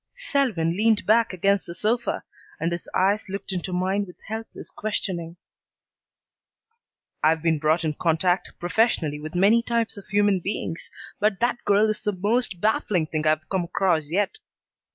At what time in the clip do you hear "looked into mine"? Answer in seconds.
3.29-4.03